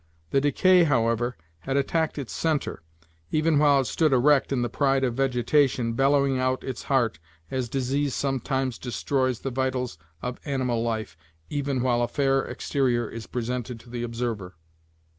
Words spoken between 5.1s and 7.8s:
vegetation, bellowing out its heart, as